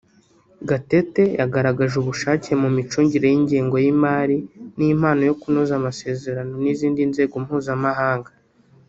[0.69, 4.37] Gatete yagaragaje ubushake mu micungire y’ingengo y’imari
[4.77, 8.31] n’impano yo kunoza amasezerano n’izindi nzego mpuzamahanga